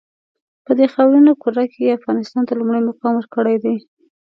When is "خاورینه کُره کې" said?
0.93-1.79